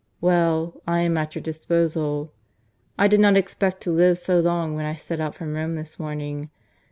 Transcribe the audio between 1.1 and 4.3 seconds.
at your disposal. I did not expect to live